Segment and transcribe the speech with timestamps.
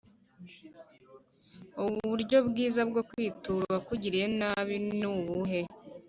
[2.05, 5.61] uburyo bwiza bwo kwitura uwakugiriye nabi ni ubuhe?